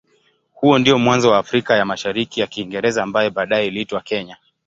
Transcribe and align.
Huo 0.53 0.79
ndio 0.79 0.99
mwanzo 0.99 1.31
wa 1.31 1.37
Afrika 1.37 1.75
ya 1.77 1.85
Mashariki 1.85 2.39
ya 2.39 2.47
Kiingereza 2.47 3.03
ambaye 3.03 3.29
baadaye 3.29 3.67
iliitwa 3.67 4.01
Kenya. 4.01 4.37